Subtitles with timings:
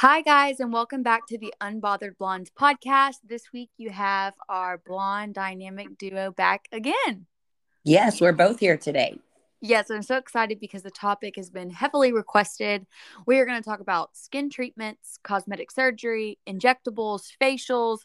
[0.00, 3.14] Hi, guys, and welcome back to the Unbothered Blondes podcast.
[3.26, 7.24] This week you have our blonde dynamic duo back again.
[7.82, 9.18] Yes, we're both here today.
[9.62, 12.86] Yes, I'm so excited because the topic has been heavily requested.
[13.26, 18.00] We are going to talk about skin treatments, cosmetic surgery, injectables, facials,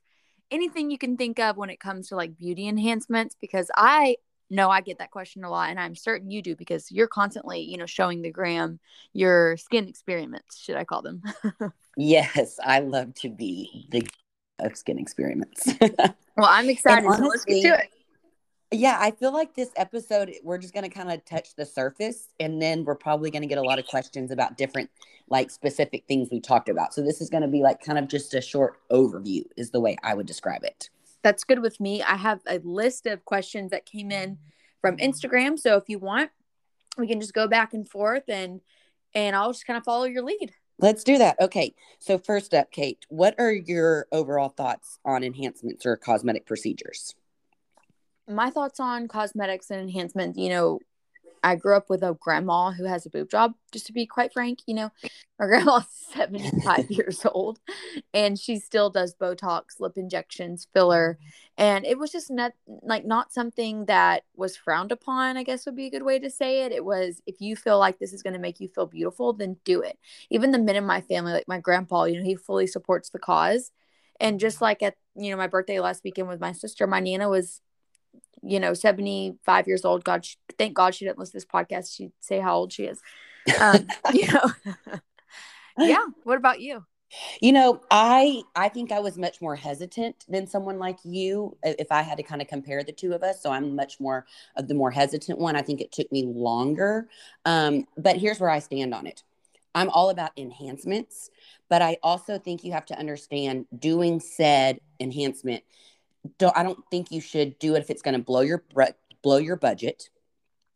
[0.49, 4.15] anything you can think of when it comes to like beauty enhancements because I
[4.51, 7.61] no, I get that question a lot, and I'm certain you do because you're constantly,
[7.61, 8.79] you know, showing the gram
[9.13, 10.59] your skin experiments.
[10.59, 11.23] Should I call them?
[11.97, 14.05] yes, I love to be the
[14.59, 15.67] of skin experiments.
[15.79, 17.05] well, I'm excited.
[17.05, 17.89] Honestly, so let's get to it.
[18.73, 22.27] Yeah, I feel like this episode we're just going to kind of touch the surface,
[22.37, 24.89] and then we're probably going to get a lot of questions about different,
[25.29, 26.93] like specific things we talked about.
[26.93, 29.79] So this is going to be like kind of just a short overview, is the
[29.79, 30.89] way I would describe it
[31.23, 32.01] that's good with me.
[32.01, 34.37] I have a list of questions that came in
[34.81, 35.57] from Instagram.
[35.59, 36.31] So if you want,
[36.97, 38.61] we can just go back and forth and
[39.13, 40.53] and I'll just kind of follow your lead.
[40.79, 41.39] Let's do that.
[41.39, 41.75] Okay.
[41.99, 47.13] So first up, Kait, what are your overall thoughts on enhancements or cosmetic procedures?
[48.27, 50.79] My thoughts on cosmetics and enhancements, you know,
[51.43, 54.33] I grew up with a grandma who has a boob job, just to be quite
[54.33, 54.59] frank.
[54.67, 54.91] You know,
[55.39, 57.59] my grandma's 75 years old
[58.13, 61.17] and she still does Botox, lip injections, filler.
[61.19, 61.29] Mm-hmm.
[61.57, 65.75] And it was just not like not something that was frowned upon, I guess would
[65.75, 66.71] be a good way to say it.
[66.71, 69.57] It was if you feel like this is going to make you feel beautiful, then
[69.65, 69.97] do it.
[70.29, 73.19] Even the men in my family, like my grandpa, you know, he fully supports the
[73.19, 73.71] cause.
[74.19, 74.65] And just mm-hmm.
[74.65, 77.61] like at, you know, my birthday last weekend with my sister, my Nana was
[78.43, 80.03] you know, 75 years old.
[80.03, 81.95] God, she, thank God she didn't listen to this podcast.
[81.95, 83.01] She'd say how old she is.
[83.59, 84.51] Um, you know,
[85.77, 86.05] yeah.
[86.23, 86.85] What about you?
[87.41, 91.91] You know, I I think I was much more hesitant than someone like you if
[91.91, 93.43] I had to kind of compare the two of us.
[93.43, 95.55] So I'm much more of the more hesitant one.
[95.55, 97.09] I think it took me longer.
[97.43, 99.23] Um, but here's where I stand on it.
[99.75, 101.29] I'm all about enhancements,
[101.69, 105.63] but I also think you have to understand doing said enhancement
[106.37, 108.63] don't I don't think you should do it if it's going to blow your
[109.21, 110.09] blow your budget.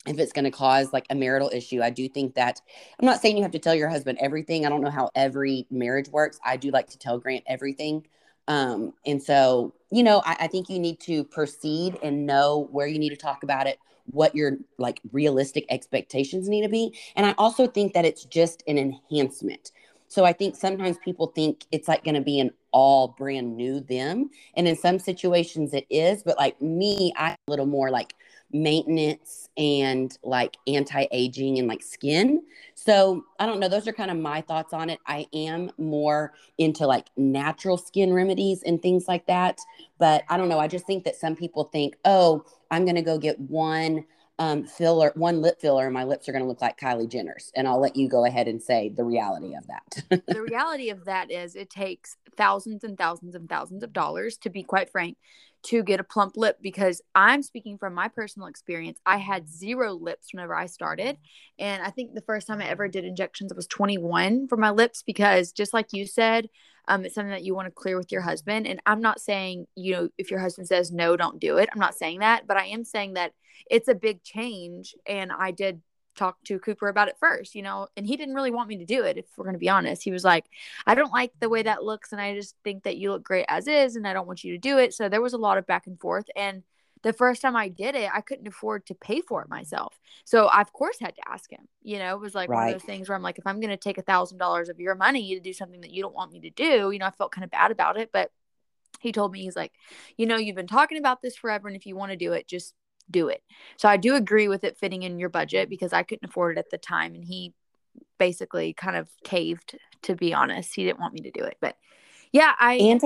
[0.08, 2.62] If it's going to cause like a marital issue, I do think that
[3.00, 4.64] I'm not saying you have to tell your husband everything.
[4.66, 6.40] I don't know how every marriage works.
[6.46, 8.06] I do like to tell Grant everything.
[8.48, 12.86] Um, and so, you know, I, I think you need to proceed and know where
[12.86, 16.96] you need to talk about it, what your like realistic expectations need to be.
[17.16, 19.72] And I also think that it's just an enhancement.
[20.08, 23.80] So I think sometimes people think it's like going to be an all brand new
[23.80, 24.30] them.
[24.56, 28.14] And in some situations it is, but like me, I a little more like
[28.52, 32.44] maintenance and like anti-aging and like skin.
[32.76, 33.68] So I don't know.
[33.68, 35.00] Those are kind of my thoughts on it.
[35.08, 39.60] I am more into like natural skin remedies and things like that.
[39.98, 40.60] But I don't know.
[40.60, 44.06] I just think that some people think, oh, I'm going to go get one
[44.38, 47.52] um, filler, one lip filler, and my lips are going to look like Kylie Jenner's.
[47.56, 50.24] And I'll let you go ahead and say the reality of that.
[50.28, 54.50] the reality of that is it takes thousands and thousands and thousands of dollars, to
[54.50, 55.18] be quite frank,
[55.66, 59.00] to get a plump lip because I'm speaking from my personal experience.
[59.06, 61.18] I had zero lips whenever I started.
[61.58, 65.04] And I think the first time I ever did injections, was 21 for my lips
[65.06, 66.50] because just like you said,
[66.88, 68.68] um, it's something that you want to clear with your husband.
[68.68, 71.70] And I'm not saying, you know, if your husband says no, don't do it.
[71.74, 73.32] I'm not saying that, but I am saying that
[73.70, 74.94] it's a big change.
[75.08, 75.82] And I did
[76.16, 78.86] talk to Cooper about it first, you know, and he didn't really want me to
[78.86, 80.04] do it, if we're going to be honest.
[80.04, 80.46] He was like,
[80.86, 82.12] I don't like the way that looks.
[82.12, 83.96] And I just think that you look great as is.
[83.96, 84.94] And I don't want you to do it.
[84.94, 86.26] So there was a lot of back and forth.
[86.36, 86.64] And
[87.04, 90.00] the first time I did it, I couldn't afford to pay for it myself.
[90.24, 91.68] So I, of course, had to ask him.
[91.84, 92.58] You know, it was like right.
[92.58, 94.70] one of those things where I'm like, if I'm going to take a thousand dollars
[94.70, 97.06] of your money to do something that you don't want me to do, you know,
[97.06, 98.10] I felt kind of bad about it.
[98.12, 98.32] But
[99.02, 99.74] he told me, he's like,
[100.18, 101.68] you know, you've been talking about this forever.
[101.68, 102.74] And if you want to do it, just
[103.10, 103.44] do it.
[103.78, 106.60] So I do agree with it fitting in your budget because I couldn't afford it
[106.60, 107.16] at the time.
[107.16, 107.54] And he
[108.18, 110.76] basically kind of caved, to be honest.
[110.76, 111.58] He didn't want me to do it.
[111.60, 111.78] But
[112.32, 112.76] yeah, I.
[112.76, 113.02] And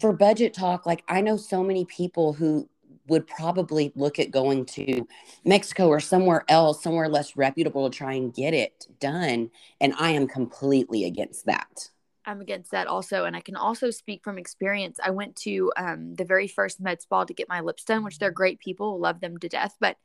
[0.00, 2.68] for budget talk, like I know so many people who
[3.08, 5.06] would probably look at going to
[5.44, 9.50] Mexico or somewhere else, somewhere less reputable to try and get it done.
[9.80, 11.90] And I am completely against that.
[12.24, 13.24] I'm against that also.
[13.24, 14.98] And I can also speak from experience.
[15.02, 18.18] I went to um, the very first med spa to get my lips done, which
[18.18, 19.74] they're great people, love them to death.
[19.80, 19.96] But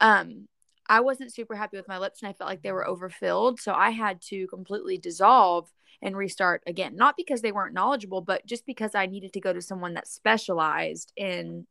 [0.00, 0.48] um,
[0.88, 3.60] I wasn't super happy with my lips and I felt like they were overfilled.
[3.60, 5.68] So I had to completely dissolve
[6.02, 6.96] and restart again.
[6.96, 10.06] Not because they weren't knowledgeable, but just because I needed to go to someone that
[10.06, 11.66] specialized in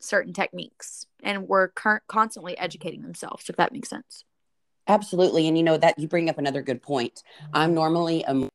[0.00, 4.24] certain techniques and were cur- constantly educating themselves, if that makes sense.
[4.86, 5.48] Absolutely.
[5.48, 7.22] And you know, that you bring up another good point.
[7.52, 8.48] I'm normally a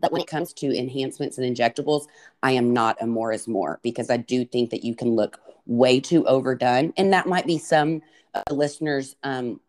[0.00, 2.06] but when it comes to enhancements and injectables,
[2.42, 5.40] I am not a more is more because I do think that you can look
[5.66, 6.92] way too overdone.
[6.96, 8.02] And that might be some
[8.34, 9.60] uh, listeners' um,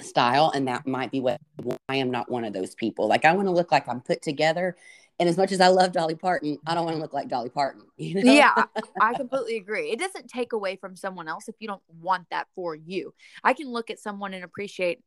[0.00, 1.40] style and that might be what
[1.88, 3.08] I am not one of those people.
[3.08, 4.76] Like I want to look like I'm put together
[5.18, 7.48] and as much as I love Dolly Parton, I don't want to look like Dolly
[7.48, 7.82] Parton.
[7.96, 8.32] You know?
[8.32, 8.64] Yeah,
[9.00, 9.90] I completely agree.
[9.90, 13.14] It doesn't take away from someone else if you don't want that for you.
[13.42, 15.00] I can look at someone and appreciate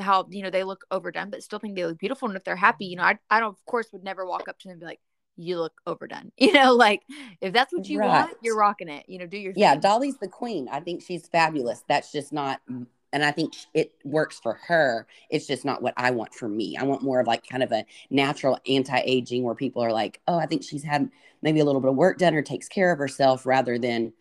[0.00, 2.28] how you know they look overdone, but still think they look beautiful.
[2.28, 4.58] And if they're happy, you know, I I don't of course would never walk up
[4.60, 5.00] to them and be like,
[5.36, 7.02] "You look overdone." You know, like
[7.40, 8.08] if that's what you right.
[8.08, 9.04] want, you're rocking it.
[9.08, 9.72] You know, do your yeah.
[9.72, 9.80] Thing.
[9.80, 10.68] Dolly's the queen.
[10.70, 11.82] I think she's fabulous.
[11.88, 12.60] That's just not
[13.12, 15.06] and I think it works for her.
[15.30, 16.76] It's just not what I want for me.
[16.78, 20.38] I want more of like kind of a natural anti-aging where people are like, "Oh,
[20.38, 21.10] I think she's had
[21.42, 24.12] maybe a little bit of work done or takes care of herself," rather than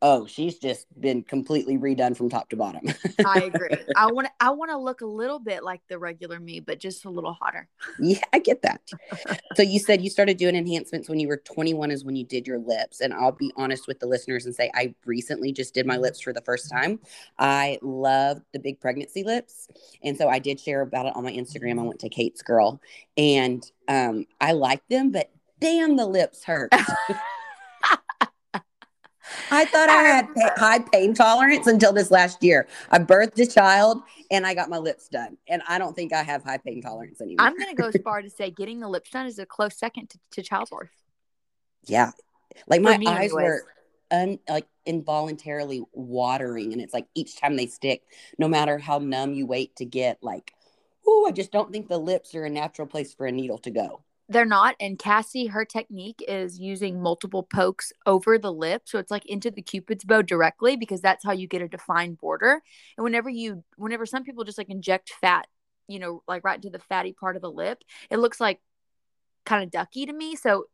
[0.00, 2.82] oh, she's just been completely redone from top to bottom.
[3.26, 3.70] I agree.
[3.96, 6.78] I want to I want to look a little bit like the regular me, but
[6.78, 7.68] just a little hotter.
[7.98, 8.80] Yeah, I get that.
[9.56, 12.46] so you said you started doing enhancements when you were 21 is when you did
[12.46, 15.86] your lips and I'll be honest with the listeners and say I recently just did
[15.86, 17.00] my lips for the first time.
[17.38, 19.68] I love the big pregnancy lips.
[20.02, 21.80] And so I did share about it on my Instagram.
[21.80, 22.80] I went to Kait's girl
[23.16, 25.30] and um I like them, but
[25.60, 26.72] damn the lips hurt.
[29.50, 32.66] I thought I had um, high pain tolerance until this last year.
[32.90, 35.36] I birthed a child and I got my lips done.
[35.48, 37.46] And I don't think I have high pain tolerance anymore.
[37.46, 39.76] I'm going to go as far to say getting the lips done is a close
[39.76, 40.90] second to, to childbirth.
[41.84, 42.12] Yeah.
[42.66, 43.64] Like my eyes were
[44.10, 46.72] un, like involuntarily watering.
[46.72, 48.02] And it's like each time they stick,
[48.38, 50.52] no matter how numb you wait to get, like,
[51.06, 53.70] oh, I just don't think the lips are a natural place for a needle to
[53.70, 58.98] go they're not and cassie her technique is using multiple pokes over the lip so
[58.98, 62.62] it's like into the cupid's bow directly because that's how you get a defined border
[62.96, 65.46] and whenever you whenever some people just like inject fat
[65.88, 68.60] you know like right into the fatty part of the lip it looks like
[69.44, 70.64] kind of ducky to me so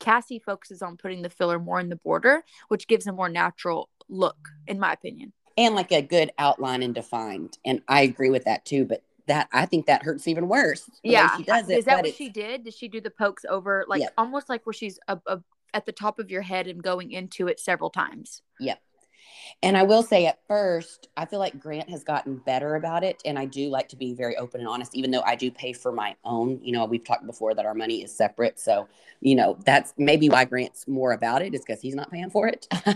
[0.00, 3.88] cassie focuses on putting the filler more in the border which gives a more natural
[4.08, 5.32] look in my opinion.
[5.56, 9.48] And like a good outline and defined and i agree with that too but that
[9.52, 10.88] I think that hurts even worse.
[11.02, 11.78] Yeah, she does it.
[11.78, 12.64] Is that what she did?
[12.64, 14.12] Did she do the pokes over, like yep.
[14.18, 15.40] almost like where she's a, a,
[15.72, 18.42] at the top of your head and going into it several times?
[18.60, 18.80] Yep.
[19.62, 23.20] And I will say at first, I feel like Grant has gotten better about it.
[23.24, 25.72] And I do like to be very open and honest, even though I do pay
[25.72, 26.60] for my own.
[26.62, 28.58] You know, we've talked before that our money is separate.
[28.58, 28.88] So,
[29.20, 32.48] you know, that's maybe why Grant's more about it is because he's not paying for
[32.48, 32.66] it.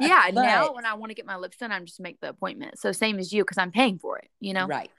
[0.00, 0.30] yeah.
[0.32, 2.78] but, now when I want to get my lips done, I'm just make the appointment.
[2.78, 4.66] So same as you, because I'm paying for it, you know?
[4.66, 4.90] Right.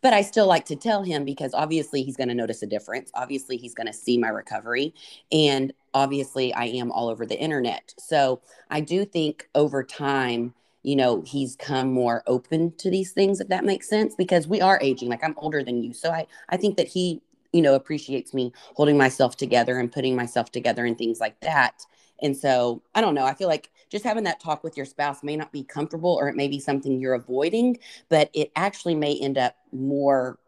[0.00, 3.10] But I still like to tell him because obviously he's going to notice a difference.
[3.14, 4.94] Obviously, he's going to see my recovery.
[5.32, 7.94] And obviously, I am all over the internet.
[7.98, 8.40] So
[8.70, 13.48] I do think over time, you know, he's come more open to these things, if
[13.48, 15.08] that makes sense, because we are aging.
[15.08, 15.94] Like I'm older than you.
[15.94, 17.22] So I, I think that he,
[17.52, 21.86] you know, appreciates me holding myself together and putting myself together and things like that.
[22.22, 23.24] And so I don't know.
[23.24, 26.28] I feel like just having that talk with your spouse may not be comfortable or
[26.28, 27.78] it may be something you're avoiding,
[28.08, 30.38] but it actually may end up more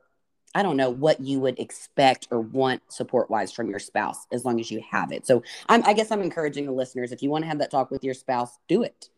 [0.55, 4.47] I don't know what you would expect or want support wise from your spouse as
[4.47, 5.27] long as you have it.
[5.27, 7.91] So I'm, I guess I'm encouraging the listeners if you want to have that talk
[7.91, 9.11] with your spouse, do it.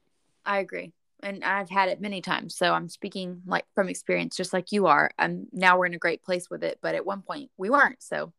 [0.45, 0.93] I agree.
[1.23, 2.57] And I've had it many times.
[2.57, 5.13] So I'm speaking like from experience, just like you are.
[5.17, 6.81] And now we're in a great place with it.
[6.83, 8.03] But at one point we weren't.
[8.03, 8.33] So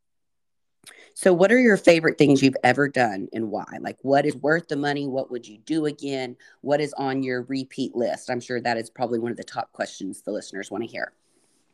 [1.13, 3.65] so, what are your favorite things you've ever done and why?
[3.81, 5.07] Like, what is worth the money?
[5.07, 6.37] What would you do again?
[6.61, 8.29] What is on your repeat list?
[8.29, 11.11] I'm sure that is probably one of the top questions the listeners want to hear.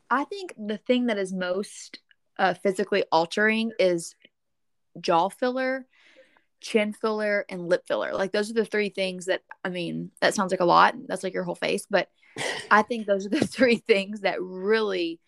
[0.10, 2.00] I think the thing that is most
[2.40, 4.16] uh, physically altering is
[5.00, 5.86] jaw filler,
[6.62, 8.14] chin filler, and lip filler.
[8.14, 10.96] Like, those are the three things that, I mean, that sounds like a lot.
[11.08, 11.86] That's like your whole face.
[11.88, 12.10] But
[12.72, 15.20] I think those are the three things that really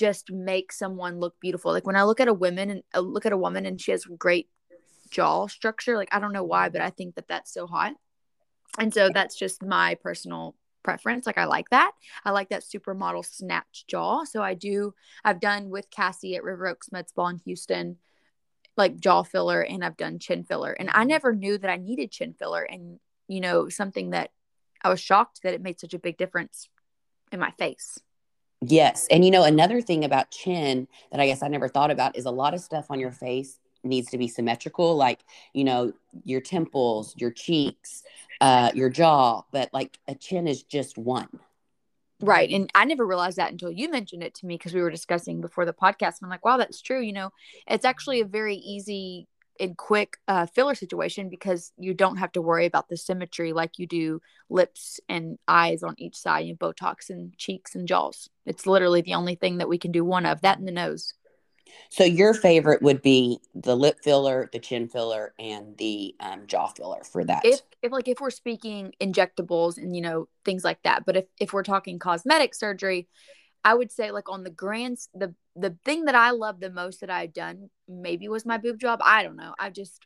[0.00, 1.72] just make someone look beautiful.
[1.72, 3.90] Like when I look at a woman and uh, look at a woman and she
[3.90, 4.48] has great
[5.10, 7.92] jaw structure, like I don't know why, but I think that that's so hot.
[8.78, 11.26] And so that's just my personal preference.
[11.26, 11.92] Like I like that.
[12.24, 14.24] I like that supermodel snatch jaw.
[14.24, 14.94] So I do.
[15.22, 17.98] I've done with Cassie at River Oaks Med Spa in Houston,
[18.78, 20.72] like jaw filler, and I've done chin filler.
[20.72, 22.62] And I never knew that I needed chin filler.
[22.62, 24.30] And you know, something that
[24.82, 26.70] I was shocked that it made such a big difference
[27.30, 27.98] in my face.
[28.62, 29.06] Yes.
[29.10, 32.26] And you know, another thing about chin that I guess I never thought about is
[32.26, 35.20] a lot of stuff on your face needs to be symmetrical, like,
[35.54, 35.92] you know,
[36.24, 38.02] your temples, your cheeks,
[38.40, 41.28] uh, your jaw, but like a chin is just one.
[42.22, 42.50] Right.
[42.50, 45.40] And I never realized that until you mentioned it to me because we were discussing
[45.40, 46.16] before the podcast.
[46.22, 47.00] I'm like, wow, that's true.
[47.00, 47.30] You know,
[47.66, 49.26] it's actually a very easy
[49.58, 53.78] and quick uh, filler situation because you don't have to worry about the symmetry like
[53.78, 58.28] you do lips and eyes on each side and Botox and cheeks and jaws.
[58.46, 61.14] It's literally the only thing that we can do one of that in the nose.
[61.88, 66.68] So your favorite would be the lip filler, the chin filler, and the um, jaw
[66.68, 67.44] filler for that.
[67.44, 71.24] If, if like if we're speaking injectables and you know things like that, but if
[71.40, 73.08] if we're talking cosmetic surgery,
[73.64, 77.00] I would say like on the grand the the thing that I love the most
[77.00, 79.00] that I've done maybe was my boob job.
[79.02, 79.54] I don't know.
[79.58, 80.00] I've just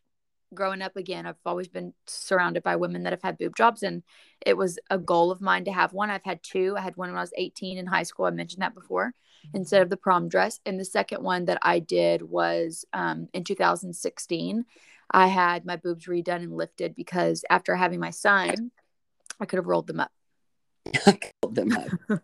[0.55, 4.03] growing up again, I've always been surrounded by women that have had boob jobs and
[4.45, 6.11] it was a goal of mine to have one.
[6.11, 6.77] I've had two.
[6.77, 8.27] I had one when I was 18 in high school.
[8.27, 9.13] I mentioned that before
[9.53, 10.61] instead of the prom dress.
[10.65, 14.65] And the second one that I did was um, in 2016.
[15.11, 18.71] I had my boobs redone and lifted because after having my son,
[19.39, 20.11] I could have rolled them up.
[21.07, 21.19] I
[21.51, 22.21] them up.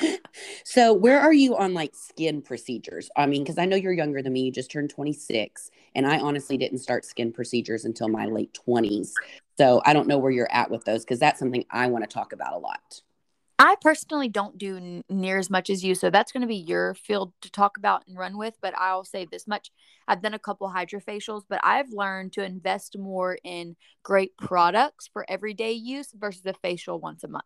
[0.64, 3.10] so where are you on like skin procedures?
[3.16, 6.18] I mean because i know you're younger than me you just turned 26 and i
[6.18, 9.12] honestly didn't start skin procedures until my late 20s
[9.56, 12.12] so i don't know where you're at with those because that's something i want to
[12.12, 13.02] talk about a lot.
[13.60, 16.56] I personally don't do n- near as much as you so that's going to be
[16.56, 19.70] your field to talk about and run with but i'll say this much.
[20.06, 25.26] I've done a couple hydrofacials but i've learned to invest more in great products for
[25.28, 27.44] everyday use versus a facial once a month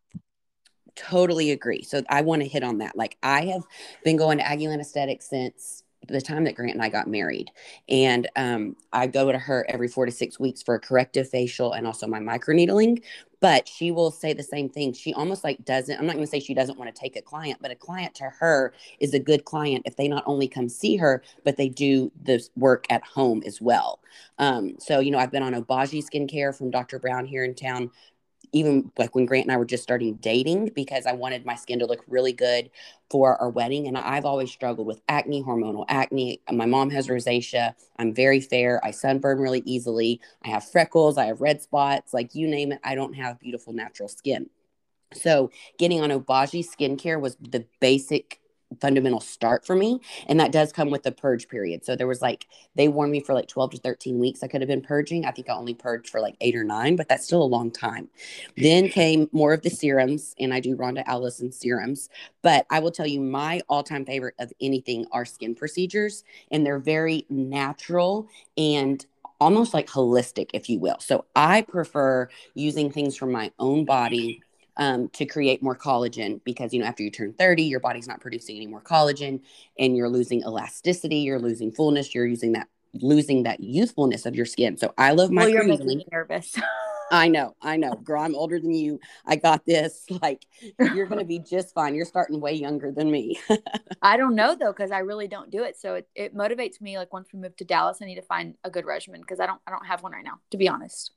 [0.97, 1.83] totally agree.
[1.83, 2.97] So I want to hit on that.
[2.97, 3.63] Like I have
[4.05, 7.51] been going to Aggieland Aesthetics since the time that Grant and I got married.
[7.89, 11.73] And um, I go to her every four to six weeks for a corrective facial
[11.73, 13.03] and also my microneedling.
[13.41, 14.93] But she will say the same thing.
[14.93, 17.23] She almost like doesn't, I'm not going to say she doesn't want to take a
[17.23, 20.69] client, but a client to her is a good client if they not only come
[20.69, 24.01] see her, but they do this work at home as well.
[24.39, 27.01] Um, so, you know, I've been on Obagi skincare from Dr.
[27.01, 27.91] Brown here in town
[28.53, 31.79] even like when Grant and I were just starting dating because I wanted my skin
[31.79, 32.71] to look really good
[33.11, 33.87] for our wedding.
[33.89, 36.41] And I've always struggled with acne, hormonal acne.
[36.51, 37.75] My mom has rosacea.
[37.97, 38.85] I'm very fair.
[38.85, 40.21] I sunburn really easily.
[40.45, 41.19] I have freckles.
[41.19, 42.13] I have red spots.
[42.13, 44.51] Like you name it, I don't have beautiful natural skin.
[45.15, 48.41] So getting on Obagi skincare was the basic
[48.81, 51.85] fundamental start for me and that does come with the purge period.
[51.85, 54.61] So there was like they warned me for like 12 to 13 weeks i could
[54.61, 55.25] have been purging.
[55.25, 57.71] I think i only purged for like eight or nine but that's still a long
[57.71, 58.09] time.
[58.57, 62.09] Then came more of the serums and i do rhonda allison serums
[62.43, 66.79] but i will tell you my all-time favorite of anything are skin procedures and they're
[66.79, 69.07] very natural and
[69.41, 70.97] almost like holistic if you will.
[71.01, 74.43] So i prefer using things from my own body
[74.77, 78.21] um, to create more collagen because you know after you turn 30 your body's not
[78.21, 79.41] producing any more collagen
[79.79, 84.47] and you're losing elasticity you're losing fullness you're using that losing that youthfulness of your
[84.47, 86.55] skin so i love my well, you're making me nervous
[87.13, 87.93] I know, I know.
[87.93, 88.99] Girl, I'm older than you.
[89.27, 90.07] I got this.
[90.23, 90.47] Like,
[90.79, 91.97] you're going to be just fine.
[91.97, 93.41] You're starting way younger than me.
[94.03, 95.77] I don't know though, because I really don't do it.
[95.77, 96.97] So it, it motivates me.
[96.97, 99.47] Like once we move to Dallas, I need to find a good regimen because I
[99.47, 101.13] don't I don't have one right now, to be honest.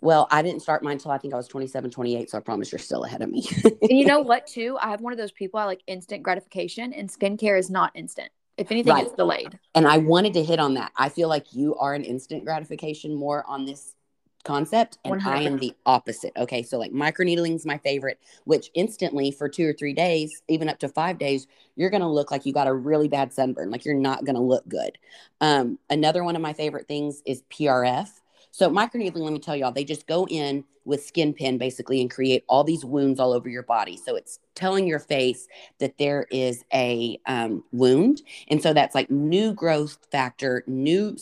[0.00, 2.30] Well, I didn't start mine until I think I was 27, 28.
[2.30, 3.48] So I promise you're still ahead of me.
[3.64, 4.78] and you know what, too?
[4.80, 8.30] I have one of those people I like instant gratification, and skincare is not instant.
[8.56, 9.04] If anything, right.
[9.04, 9.58] it's delayed.
[9.74, 10.90] And I wanted to hit on that.
[10.96, 13.94] I feel like you are an instant gratification more on this
[14.44, 15.26] concept, and 100%.
[15.26, 16.32] I am the opposite.
[16.36, 16.62] Okay.
[16.62, 20.78] So, like, microneedling is my favorite, which instantly for two or three days, even up
[20.80, 23.70] to five days, you're going to look like you got a really bad sunburn.
[23.70, 24.98] Like, you're not going to look good.
[25.40, 28.08] Um, another one of my favorite things is PRF
[28.50, 32.10] so microneedling, let me tell y'all, they just go in with skin pin basically and
[32.10, 33.96] create all these wounds all over your body.
[33.96, 35.46] So it's telling your face
[35.80, 41.16] that there is a um, wound, and so that's like new growth factor, new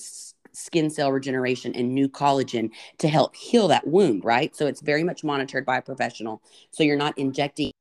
[0.52, 4.56] skin cell regeneration and new collagen to help heal that wound, right?
[4.56, 6.42] So it's very much monitored by a professional.
[6.71, 7.73] So you're not injecting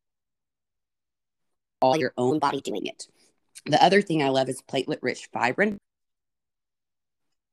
[1.81, 3.07] all your own body doing it.
[3.65, 5.77] The other thing I love is platelet rich fibrin.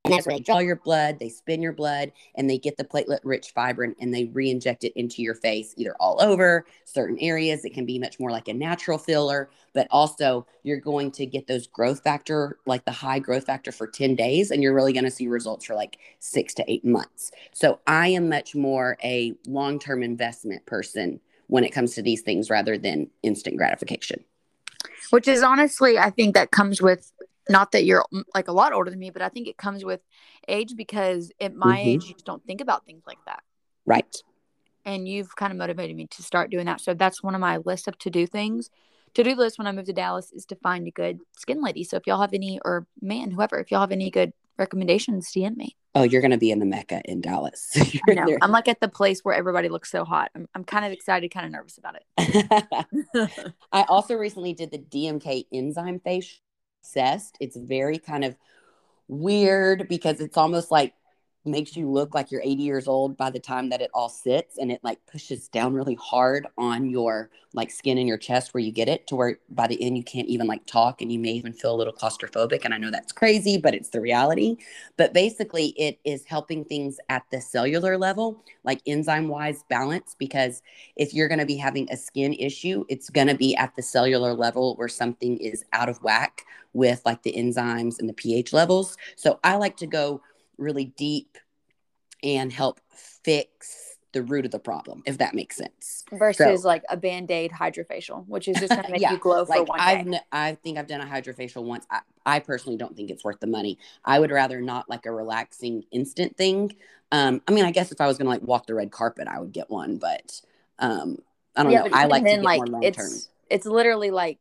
[0.05, 2.85] And that's where they draw your blood, they spin your blood, and they get the
[2.85, 7.17] platelet rich fibrin and they re inject it into your face, either all over certain
[7.21, 7.65] areas.
[7.65, 11.47] It can be much more like a natural filler, but also you're going to get
[11.47, 15.05] those growth factor, like the high growth factor for 10 days, and you're really going
[15.05, 17.31] to see results for like six to eight months.
[17.53, 22.23] So I am much more a long term investment person when it comes to these
[22.23, 24.25] things rather than instant gratification.
[25.11, 27.13] Which is honestly, I think that comes with
[27.49, 29.85] not that you're mm, like a lot older than me, but I think it comes
[29.85, 30.01] with
[30.49, 31.89] age because at my mm-hmm.
[31.89, 33.43] age, you just don't think about things like that.
[33.87, 34.15] Right.
[34.85, 36.81] And you've kind of motivated me to start doing that.
[36.81, 38.71] So that's one of my list of to do things.
[39.15, 41.85] To do list when I move to Dallas is to find a good skin lady.
[41.85, 45.57] So if y'all have any, or man, whoever, if y'all have any good recommendations, DM
[45.57, 45.77] me.
[45.95, 47.71] Oh, you're going to be in the Mecca in Dallas.
[48.09, 48.39] I know.
[48.41, 50.31] I'm like at the place where everybody looks so hot.
[50.35, 53.45] I'm, I'm kind of excited, kind of nervous about it.
[53.73, 56.41] I also recently did the DMK enzyme face
[56.83, 57.37] obsessed.
[57.41, 58.37] It's very kind of
[59.09, 60.95] weird because it's almost like
[61.45, 64.59] makes you look like you're 80 years old by the time that it all sits
[64.59, 68.63] and it like pushes down really hard on your like skin in your chest where
[68.63, 71.19] you get it to where by the end you can't even like talk and you
[71.19, 74.57] may even feel a little claustrophobic and I know that's crazy but it's the reality.
[74.97, 80.63] But basically it is helping things at the cellular level like enzyme wise balance because
[80.97, 83.83] if you're going to be having a skin issue it's going to be at the
[83.83, 88.53] cellular level where something is out of whack with like the enzymes and the pH
[88.53, 88.97] levels.
[89.17, 90.23] So I like to go
[90.63, 91.39] really deep
[92.23, 96.05] and help fix the root of the problem, if that makes sense.
[96.13, 99.19] Versus so, like a band aid hydrofacial, which is just going to make yeah, you
[99.19, 100.21] glow for like one I've, day.
[100.31, 101.87] I think I've done a hydrofacial once.
[101.91, 103.79] I, I, personally don't think it's worth the money.
[104.05, 106.77] I would rather not like a relaxing instant thing.
[107.11, 109.29] Um, I mean, I guess if I was going to like walk the red carpet,
[109.29, 110.41] I would get one, but
[110.79, 111.19] um,
[111.57, 111.91] I don't yeah, know.
[111.93, 113.07] I like then, to get like, more long term.
[113.07, 114.39] It's, it's literally like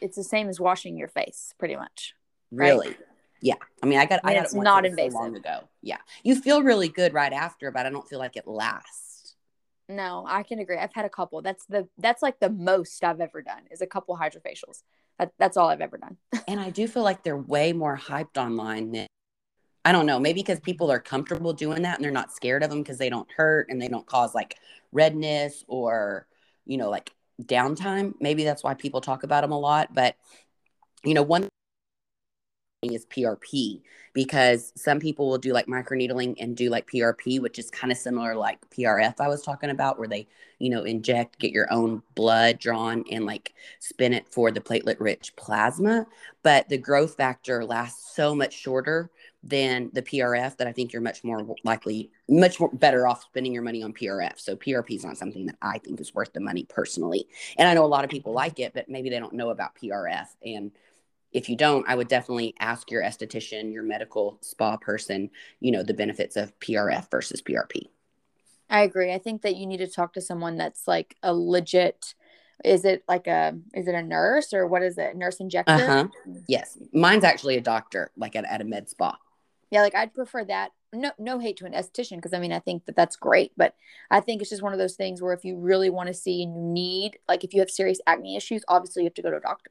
[0.00, 2.14] it's the same as washing your face, pretty much.
[2.50, 2.88] Really?
[2.88, 2.98] Right?
[3.40, 5.12] Yeah, I mean, I got, I, I got it's it not invasive.
[5.12, 5.60] So long ago.
[5.82, 9.34] Yeah, you feel really good right after, but I don't feel like it lasts.
[9.88, 10.76] No, I can agree.
[10.76, 11.42] I've had a couple.
[11.42, 14.82] That's the that's like the most I've ever done is a couple hydrofacials.
[15.18, 16.16] That, that's all I've ever done.
[16.48, 19.06] and I do feel like they're way more hyped online than
[19.84, 22.70] I don't know, maybe because people are comfortable doing that and they're not scared of
[22.70, 24.56] them because they don't hurt and they don't cause like
[24.92, 26.26] redness or
[26.66, 28.14] you know like downtime.
[28.20, 29.92] Maybe that's why people talk about them a lot.
[29.92, 30.16] But
[31.02, 31.48] you know, one
[32.82, 33.82] is PRP
[34.14, 37.98] because some people will do like microneedling and do like PRP, which is kind of
[37.98, 40.26] similar like PRF I was talking about, where they,
[40.58, 44.98] you know, inject, get your own blood drawn and like spin it for the platelet
[44.98, 46.06] rich plasma.
[46.42, 49.10] But the growth factor lasts so much shorter
[49.42, 53.52] than the PRF that I think you're much more likely, much more better off spending
[53.52, 54.40] your money on PRF.
[54.40, 57.26] So PRP is not something that I think is worth the money personally.
[57.58, 59.76] And I know a lot of people like it, but maybe they don't know about
[59.76, 60.28] PRF.
[60.44, 60.72] And
[61.32, 65.82] if you don't, I would definitely ask your esthetician, your medical spa person, you know,
[65.82, 67.88] the benefits of PRF versus PRP.
[68.68, 69.12] I agree.
[69.12, 72.14] I think that you need to talk to someone that's like a legit
[72.64, 75.16] is it like a is it a nurse or what is it?
[75.16, 75.72] Nurse injector?
[75.72, 76.08] Uh-huh.
[76.46, 76.76] Yes.
[76.92, 79.16] Mine's actually a doctor, like at, at a med spa.
[79.70, 80.72] Yeah, like I'd prefer that.
[80.92, 83.74] No, no hate to an esthetician because I mean I think that that's great, but
[84.10, 86.42] I think it's just one of those things where if you really want to see
[86.42, 89.30] and you need, like if you have serious acne issues, obviously you have to go
[89.30, 89.70] to a doctor.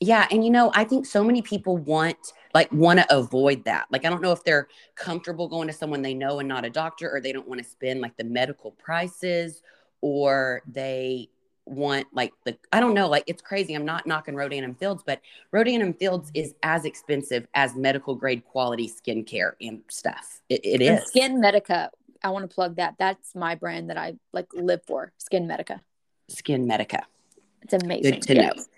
[0.00, 3.86] Yeah, and you know, I think so many people want like want to avoid that.
[3.90, 6.70] Like I don't know if they're comfortable going to someone they know and not a
[6.70, 9.62] doctor or they don't want to spend like the medical prices
[10.00, 11.28] or they
[11.66, 13.74] want like the I don't know, like it's crazy.
[13.74, 15.20] I'm not knocking Rodan and Fields, but
[15.52, 20.40] Rodan and Fields is as expensive as medical grade quality skincare and stuff.
[20.48, 21.06] It, it is.
[21.06, 21.90] Skin Medica.
[22.22, 22.94] I want to plug that.
[22.98, 25.12] That's my brand that I like live for.
[25.18, 25.80] Skin Medica.
[26.28, 27.06] Skin Medica.
[27.62, 28.12] It's amazing.
[28.12, 28.68] Good to yes.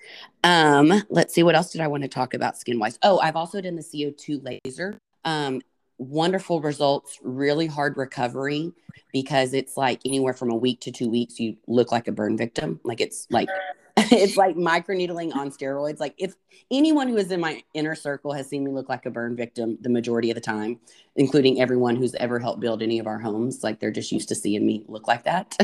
[0.45, 0.51] know.
[0.51, 2.99] Um, let's see what else did I want to talk about skin wise.
[3.03, 4.99] Oh, I've also done the CO2 laser.
[5.25, 5.61] Um,
[5.99, 8.73] wonderful results, really hard recovery
[9.13, 12.37] because it's like anywhere from a week to two weeks, you look like a burn
[12.37, 12.81] victim.
[12.85, 13.49] Like it's like
[14.13, 16.01] it's like microneedling on steroids.
[16.01, 16.35] Like if
[16.71, 19.79] anyone who is in my inner circle has seen me look like a burn victim
[19.81, 20.79] the majority of the time,
[21.17, 24.35] including everyone who's ever helped build any of our homes, like they're just used to
[24.35, 25.57] seeing me look like that.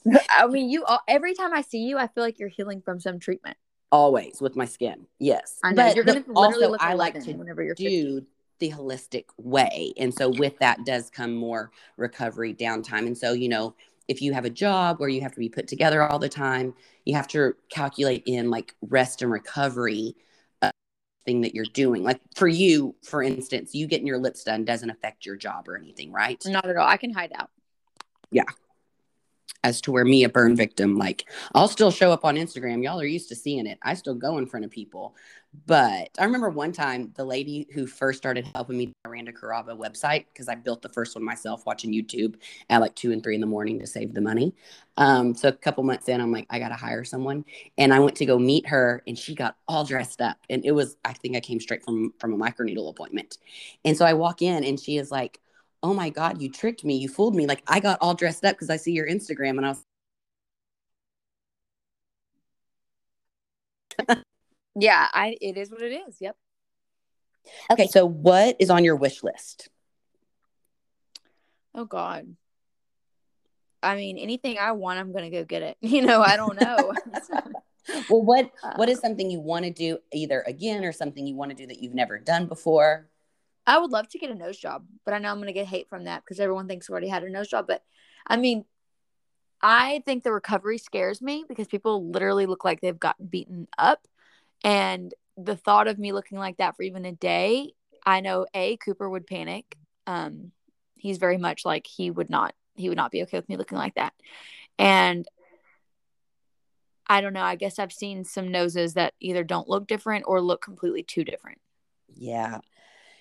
[0.30, 3.00] I mean, you all, every time I see you, I feel like you're healing from
[3.00, 3.56] some treatment.
[3.92, 5.58] Always with my skin, yes.
[5.64, 8.26] I know but you're going to also I like to whenever you're do 50.
[8.60, 13.48] the holistic way, and so with that does come more recovery downtime, and so you
[13.48, 13.74] know
[14.10, 16.74] if you have a job where you have to be put together all the time,
[17.04, 20.16] you have to calculate in like rest and recovery
[20.60, 20.70] uh,
[21.24, 22.02] thing that you're doing.
[22.02, 25.78] Like for you, for instance, you getting your lips done doesn't affect your job or
[25.78, 26.42] anything, right?
[26.44, 26.86] Not at all.
[26.86, 27.50] I can hide out.
[28.30, 28.44] Yeah
[29.64, 32.82] as to where me a burn victim like i'll still show up on instagram.
[32.82, 33.78] Y'all are used to seeing it.
[33.82, 35.14] I still go in front of people.
[35.66, 40.26] But i remember one time the lady who first started helping me miranda caraba website
[40.32, 42.36] because i built the first one myself watching youtube
[42.68, 44.54] at like two and three in the morning to save the money.
[44.96, 47.44] Um, so a couple months in i'm like i gotta hire someone.
[47.78, 50.38] And i went to go meet her and she got all dressed up.
[50.48, 53.38] And it was i think i came straight from from a microneedle appointment.
[53.84, 55.40] And so i walk in and she is like
[55.82, 56.96] oh my God, you tricked me.
[56.96, 57.46] You fooled me.
[57.46, 59.84] Like I got all dressed up because I see your Instagram and I was.
[64.74, 66.16] yeah, I it is what it is.
[66.20, 66.36] Yep.
[67.70, 69.68] Okay, so what is on your wish list?
[71.74, 72.36] Oh God.
[73.82, 75.76] I mean, anything I want, I'm gonna go get it.
[75.82, 76.94] You know, I don't know.
[78.08, 81.34] well, what uh, what is something you want to do either again or something you
[81.34, 83.08] want to do that you've never done before?
[83.66, 85.66] I would love to get a nose job, but I know I'm going to get
[85.66, 87.66] hate from that because everyone thinks I already had a nose job.
[87.66, 87.82] But
[88.26, 88.64] I mean,
[89.62, 94.06] I think the recovery scares me because people literally look like they've gotten beaten up.
[94.64, 97.72] And the thought of me looking like that for even a day,
[98.04, 99.76] I know A, Cooper would panic.
[100.06, 100.52] Um,
[100.96, 103.76] he's very much like he would not he would not be okay with me looking
[103.78, 104.14] like that.
[104.78, 105.26] And
[107.06, 107.42] I don't know.
[107.42, 111.24] I guess I've seen some noses that either don't look different or look completely too
[111.24, 111.58] different.
[112.14, 112.60] Yeah.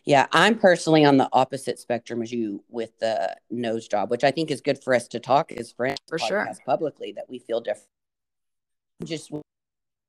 [0.06, 4.32] Yeah, I'm personally on the opposite spectrum as you with the nose job, which I
[4.32, 7.62] think is good for us to talk as friends for sure publicly that we feel
[7.62, 7.88] different.
[9.04, 9.32] Just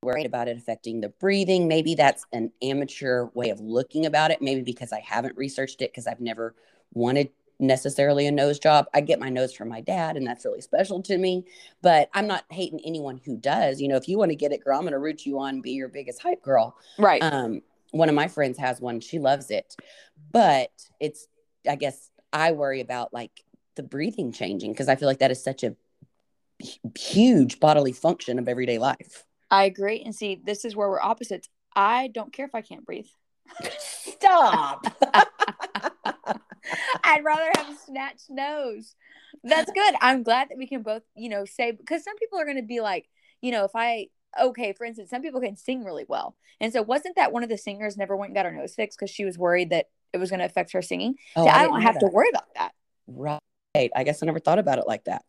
[0.03, 1.69] worried about it affecting the breathing.
[1.69, 4.41] Maybe that's an amateur way of looking about it.
[4.41, 6.55] Maybe because I haven't researched it because I've never
[6.93, 8.87] wanted necessarily a nose job.
[8.95, 11.45] I get my nose from my dad, and that's really special to me.
[11.83, 13.81] But I'm not hating anyone who does.
[13.81, 15.61] You know, if you want to get it, girl, I'm going to root you on,
[15.61, 16.77] be your biggest hype girl.
[16.99, 17.23] Right.
[17.23, 19.01] Um, one of my friends has one.
[19.01, 19.77] She loves it,
[20.33, 21.27] but it's.
[21.69, 23.45] I guess I worry about like
[23.77, 25.77] the breathing changing because I feel like that is such a
[26.97, 29.25] huge bodily function of everyday life.
[29.51, 30.03] I agree.
[30.05, 31.49] And see, this is where we're opposites.
[31.75, 33.07] I don't care if I can't breathe.
[33.79, 34.87] Stop.
[37.05, 38.95] I'd rather have a snatched nose.
[39.43, 39.95] That's good.
[40.01, 42.63] I'm glad that we can both, you know, say because some people are going to
[42.63, 43.09] be like,
[43.41, 44.09] you know, if I
[44.41, 46.37] okay, for instance, some people can sing really well.
[46.61, 48.99] And so wasn't that one of the singers never went and got her nose fixed
[48.99, 51.17] because she was worried that it was going to affect her singing?
[51.37, 52.01] Oh, so I, I don't have that.
[52.01, 52.73] to worry about that.
[53.07, 53.41] Right.
[53.75, 55.25] I guess I never thought about it like that.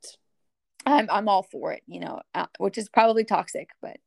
[0.85, 3.97] I'm I'm all for it, you know, uh, which is probably toxic, but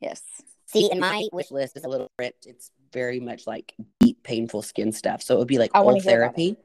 [0.00, 0.22] yes.
[0.66, 2.34] See, in my wish list is a little bit.
[2.44, 5.22] It's very much like deep, painful skin stuff.
[5.22, 6.56] So it would be like oil therapy.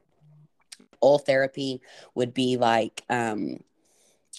[1.04, 1.80] Oil therapy
[2.16, 3.60] would be like um,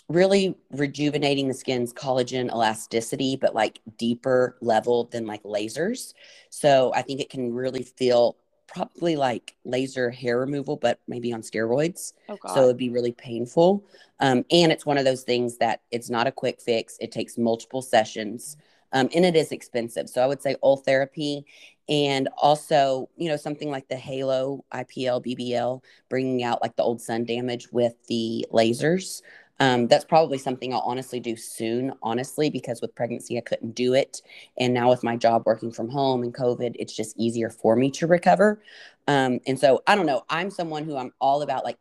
[0.10, 6.14] really rejuvenating the skin's collagen elasticity, but like deeper level than like lasers.
[6.50, 11.42] So I think it can really feel probably like laser hair removal, but maybe on
[11.42, 12.14] steroids.
[12.28, 13.86] Oh, so it'd be really painful.
[14.20, 16.98] Um, and it's one of those things that it's not a quick fix.
[17.00, 18.58] It takes multiple sessions.
[18.94, 20.08] Um, and it is expensive.
[20.08, 21.46] So I would say oil therapy
[21.90, 27.02] and also, you know, something like the Halo IPL BBL, bringing out like the old
[27.02, 29.22] sun damage with the lasers.
[29.64, 33.94] Um, that's probably something I'll honestly do soon, honestly, because with pregnancy, I couldn't do
[33.94, 34.22] it.
[34.58, 37.90] And now with my job working from home and COVID, it's just easier for me
[37.92, 38.62] to recover.
[39.08, 40.24] Um, and so I don't know.
[40.30, 41.78] I'm someone who I'm all about like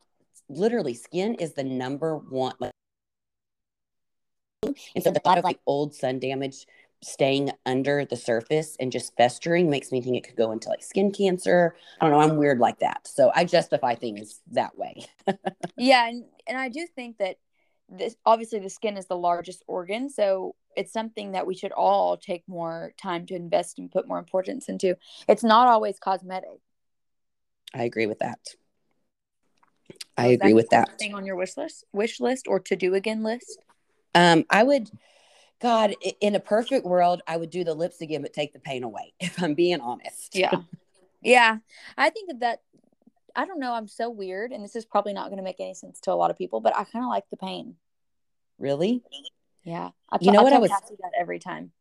[0.48, 2.54] literally skin is the number one.
[2.60, 2.70] Like,
[4.62, 6.68] and so the thought of like old sun damage
[7.02, 10.84] staying under the surface and just festering makes me think it could go into like
[10.84, 11.74] skin cancer.
[12.00, 12.20] I don't know.
[12.20, 13.08] I'm weird like that.
[13.08, 15.04] So I justify things that way.
[15.76, 16.06] yeah.
[16.06, 17.38] And, and I do think that
[17.98, 22.16] this obviously the skin is the largest organ so it's something that we should all
[22.16, 24.96] take more time to invest and put more importance into.
[25.28, 26.60] It's not always cosmetic.
[27.74, 28.38] I agree with that.
[30.16, 30.98] I agree that with that.
[30.98, 33.58] thing on your wish list wish list or to do again list?
[34.14, 34.90] Um i would
[35.60, 38.82] god in a perfect world i would do the lips again but take the pain
[38.82, 40.34] away if i'm being honest.
[40.34, 40.56] Yeah.
[41.22, 41.58] Yeah.
[41.96, 42.62] I think that that
[43.34, 43.72] I don't know.
[43.72, 46.14] I'm so weird, and this is probably not going to make any sense to a
[46.14, 47.76] lot of people, but I kind of like the pain.
[48.58, 49.02] Really?
[49.64, 49.90] Yeah.
[50.10, 51.72] I t- you know I what I was Cassie that every time.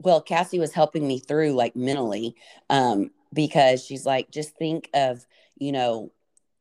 [0.00, 2.34] Well, Cassie was helping me through like mentally,
[2.68, 6.12] um, because she's like, just think of, you know,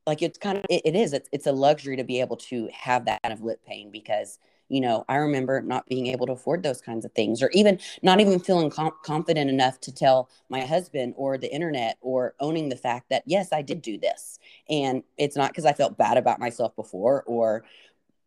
[0.05, 2.69] like it's kind of it, it is it's it's a luxury to be able to
[2.73, 4.37] have that kind of lip pain because
[4.73, 7.79] you know i remember not being able to afford those kinds of things or even
[8.01, 12.69] not even feeling com- confident enough to tell my husband or the internet or owning
[12.69, 16.17] the fact that yes i did do this and it's not because i felt bad
[16.17, 17.63] about myself before or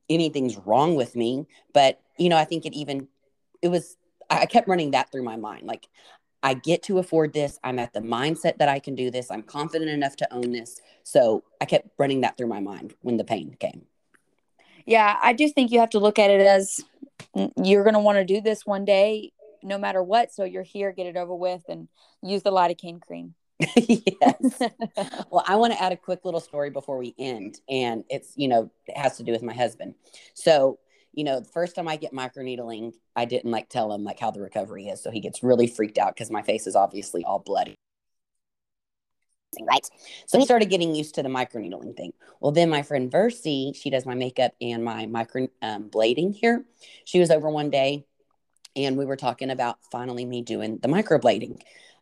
[0.08, 3.08] anything's wrong with me but you know i think it even
[3.60, 3.96] it was
[4.30, 5.88] i kept running that through my mind like
[6.42, 7.58] I get to afford this.
[7.64, 9.32] I'm at the mindset that I can do this.
[9.32, 10.80] I'm confident enough to own this.
[11.02, 13.86] So I kept running that through my mind when the pain came
[14.86, 16.84] yeah, I do think you have to look at it as
[17.36, 20.32] mm, you're going to want to do this one day, no matter what.
[20.32, 21.88] So you're here, get it over with, and
[22.22, 23.34] use the lidocaine cream.
[23.76, 24.60] yes.
[25.30, 28.48] well, I want to add a quick little story before we end, and it's you
[28.48, 29.94] know it has to do with my husband.
[30.34, 30.78] So
[31.12, 34.30] you know, the first time I get microneedling, I didn't like tell him like how
[34.30, 37.38] the recovery is, so he gets really freaked out because my face is obviously all
[37.38, 37.76] bloody
[39.62, 39.88] right?
[40.26, 42.12] So he started getting used to the microneedling thing.
[42.40, 46.64] Well, then my friend Versi, she does my makeup and my micro um, blading here.
[47.04, 48.04] She was over one day
[48.74, 51.60] and we were talking about finally me doing the microblading.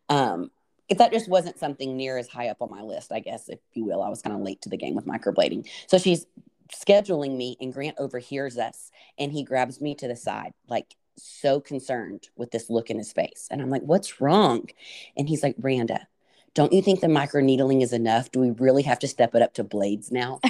[0.08, 0.50] Um,
[0.88, 3.60] if that just wasn't something near as high up on my list, I guess, if
[3.72, 5.66] you will, I was kind of late to the game with microblading.
[5.86, 6.26] So she's
[6.72, 11.60] scheduling me, and Grant overhears us and he grabs me to the side, like so
[11.60, 13.48] concerned with this look in his face.
[13.50, 14.68] And I'm like, what's wrong?
[15.16, 16.06] And he's like, Randa,
[16.54, 18.30] don't you think the micro needling is enough?
[18.30, 20.40] Do we really have to step it up to blades now?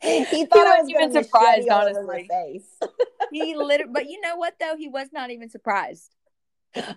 [0.00, 2.26] he thought he I was even surprised, honestly.
[2.28, 2.78] Face.
[3.30, 4.76] he literally, but you know what though?
[4.76, 6.14] He was not even surprised.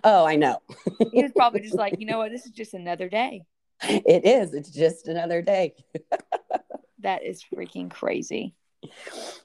[0.02, 0.60] Oh, I know.
[1.12, 2.30] he was probably just like, you know what?
[2.30, 3.44] This is just another day.
[3.82, 4.54] It is.
[4.54, 5.74] It's just another day.
[7.00, 8.54] that is freaking crazy.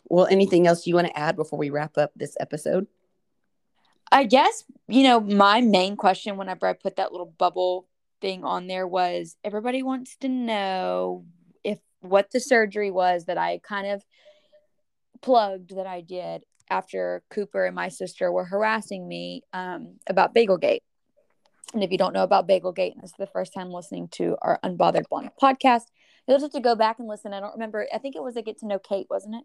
[0.05, 2.87] Well, anything else you want to add before we wrap up this episode?
[4.11, 7.87] I guess, you know, my main question whenever I put that little bubble
[8.21, 11.25] thing on there was everybody wants to know
[11.63, 14.03] if what the surgery was that I kind of
[15.21, 20.81] plugged that I did after Cooper and my sister were harassing me um, about Bagelgate.
[21.73, 24.35] And if you don't know about Bagelgate, and this is the first time listening to
[24.41, 25.83] our Unbothered Blonde podcast,
[26.27, 27.33] you'll just have to go back and listen.
[27.33, 27.87] I don't remember.
[27.93, 29.43] I think it was a Get to Know Kait, wasn't it?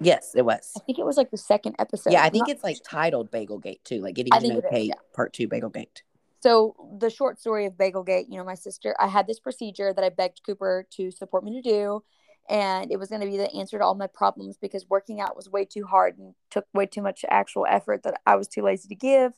[0.00, 0.72] Yes, it was.
[0.76, 2.12] I think it was like the second episode.
[2.12, 4.94] Yeah, I think it's like titled Bagelgate too, like getting to know Kait, yeah.
[5.12, 6.02] part two, Bagelgate.
[6.40, 10.04] So the short story of Bagelgate, you know, my sister, I had this procedure that
[10.04, 12.04] I begged Cooper to support me to do,
[12.48, 15.34] and it was going to be the answer to all my problems because working out
[15.34, 18.62] was way too hard and took way too much actual effort that I was too
[18.62, 19.32] lazy to give,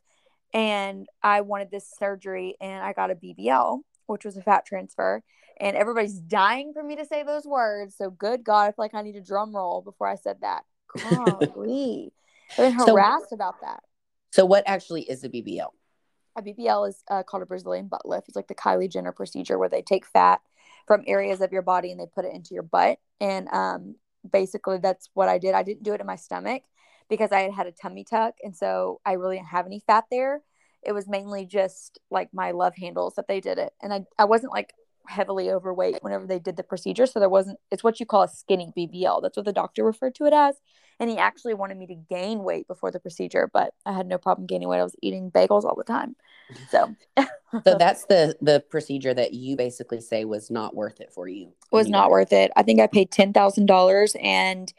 [0.53, 5.23] and I wanted this surgery, and I got a BBL, which was a fat transfer,
[5.59, 7.96] and everybody's dying for me to say those words.
[7.96, 10.64] So good God, I feel like I need a drum roll before I said that.
[10.99, 12.12] Golly.
[12.53, 13.83] I've been harassed so, about that.
[14.33, 15.68] So what actually is a BBL?
[16.37, 18.29] A BBL is uh, called a Brazilian butt lift.
[18.29, 20.40] It's like the Kylie Jenner procedure where they take fat
[20.87, 22.99] from areas of your body and they put it into your butt.
[23.20, 23.96] And um,
[24.29, 25.55] basically, that's what I did.
[25.55, 26.62] I didn't do it in my stomach
[27.09, 30.05] because I had had a tummy tuck, and so I really didn't have any fat
[30.11, 30.40] there.
[30.83, 34.25] It was mainly just like my love handles that they did it, and I I
[34.25, 34.73] wasn't like
[35.11, 37.07] heavily overweight whenever they did the procedure.
[37.07, 39.21] So there wasn't, it's what you call a skinny BBL.
[39.23, 40.57] That's what the doctor referred to it as.
[40.99, 44.19] And he actually wanted me to gain weight before the procedure, but I had no
[44.19, 44.81] problem gaining weight.
[44.81, 46.14] I was eating bagels all the time.
[46.71, 46.95] So,
[47.64, 51.53] so that's the, the procedure that you basically say was not worth it for you.
[51.73, 52.53] Was not worth it.
[52.55, 54.73] I think I paid $10,000 and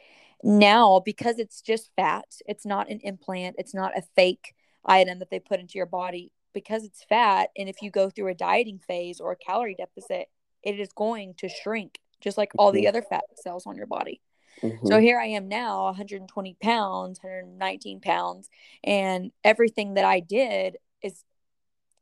[0.44, 5.30] now because it's just fat, it's not an implant, it's not a fake item that
[5.30, 8.78] they put into your body because it's fat and if you go through a dieting
[8.78, 10.28] phase or a calorie deficit
[10.62, 12.88] it is going to shrink just like all the mm-hmm.
[12.88, 14.20] other fat cells on your body.
[14.62, 14.86] Mm-hmm.
[14.86, 18.50] so here i am now 120 pounds 119 pounds
[18.84, 21.24] and everything that i did is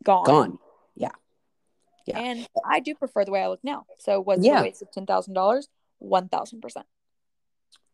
[0.03, 0.25] gone.
[0.25, 0.59] Gone.
[0.97, 1.12] Yeah.
[2.07, 2.19] Yeah.
[2.19, 3.87] And i do prefer the way i look now.
[3.99, 4.61] So was yeah.
[4.61, 5.62] a waste of $10000
[6.03, 6.83] 1000%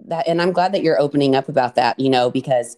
[0.05, 2.77] that and i'm glad that you're opening up about that you know because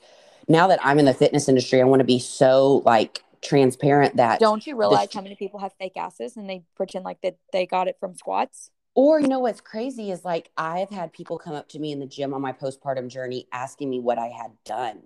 [0.48, 4.40] now that i'm in the fitness industry i want to be so like transparent that
[4.40, 7.66] don't you realize how many people have fake asses and they pretend like that they
[7.66, 8.70] got it from squats?
[8.94, 12.00] Or you know what's crazy is like i've had people come up to me in
[12.00, 15.02] the gym on my postpartum journey asking me what i had done.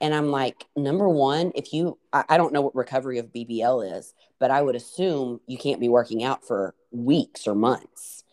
[0.00, 3.96] And i'm like number one if you I, I don't know what recovery of bbl
[3.96, 8.24] is but i would assume you can't be working out for weeks or months.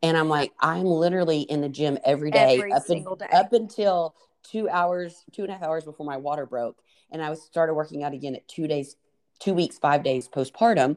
[0.00, 3.26] And i'm like i'm literally in the gym every day, every up, in, day.
[3.32, 7.30] up until two hours two and a half hours before my water broke and I
[7.30, 8.96] was started working out again at two days,
[9.38, 10.96] two weeks, five days postpartum.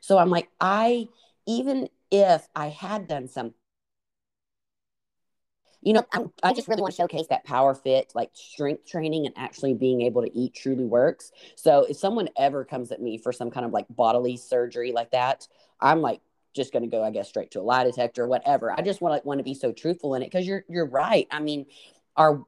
[0.00, 1.08] So I'm like, I,
[1.46, 3.54] even if I had done some,
[5.80, 9.26] you know, I'm, i just really want to showcase that power fit, like strength training
[9.26, 11.32] and actually being able to eat truly works.
[11.56, 15.12] So if someone ever comes at me for some kind of like bodily surgery like
[15.12, 15.46] that,
[15.80, 16.20] I'm like,
[16.54, 18.70] just going to go, I guess, straight to a lie detector, or whatever.
[18.70, 21.26] I just want to want to be so truthful in it because you're you're right.
[21.30, 21.64] I mean,
[22.14, 22.44] our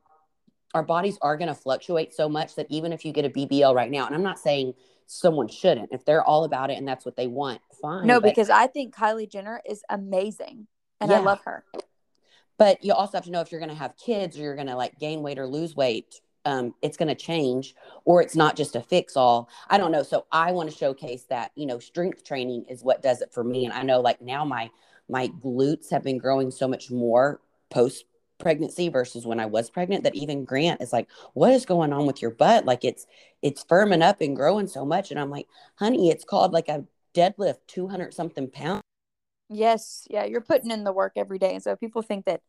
[0.74, 3.74] our bodies are going to fluctuate so much that even if you get a BBL
[3.74, 4.74] right now, and I'm not saying
[5.06, 8.06] someone shouldn't, if they're all about it and that's what they want, fine.
[8.06, 10.66] No, but, because I think Kylie Jenner is amazing
[11.00, 11.18] and yeah.
[11.18, 11.64] I love her.
[12.58, 14.68] But you also have to know if you're going to have kids or you're going
[14.68, 18.56] to like gain weight or lose weight, um, it's going to change or it's not
[18.56, 19.48] just a fix all.
[19.68, 20.02] I don't know.
[20.02, 23.42] So I want to showcase that, you know, strength training is what does it for
[23.42, 23.64] me.
[23.64, 24.70] And I know like now my,
[25.08, 28.04] my glutes have been growing so much more post
[28.38, 32.06] pregnancy versus when I was pregnant that even Grant is like, what is going on
[32.06, 32.64] with your butt?
[32.64, 33.06] Like it's
[33.42, 35.10] it's firming up and growing so much.
[35.10, 38.82] And I'm like, honey, it's called like a deadlift 200 something pounds.
[39.48, 40.06] Yes.
[40.10, 40.24] Yeah.
[40.24, 41.54] You're putting in the work every day.
[41.54, 42.40] And so people think that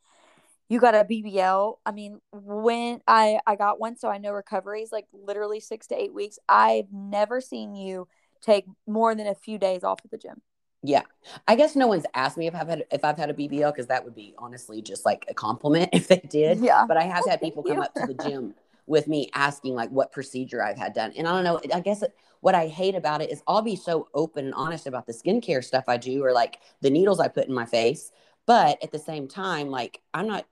[0.69, 1.75] you got a BBL.
[1.85, 5.87] I mean, when I I got one, so I know recovery is like literally six
[5.87, 6.39] to eight weeks.
[6.49, 8.07] I've never seen you
[8.41, 10.41] take more than a few days off of the gym.
[10.87, 11.03] Yeah.
[11.47, 13.87] I guess no one's asked me if I've had if I've had a BBL because
[13.87, 16.59] that would be honestly just like a compliment if they did.
[16.59, 16.85] Yeah.
[16.87, 18.53] But I have had people come up to the gym
[18.87, 21.11] with me asking like what procedure I've had done.
[21.17, 22.03] And I don't know, I guess
[22.41, 25.63] what I hate about it is I'll be so open and honest about the skincare
[25.63, 28.11] stuff I do or like the needles I put in my face.
[28.45, 30.45] But at the same time, like I'm not